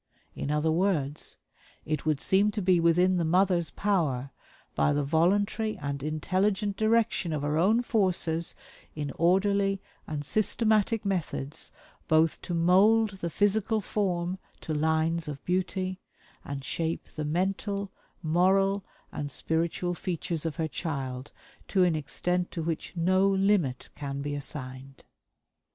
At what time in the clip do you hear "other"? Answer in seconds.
0.49-0.71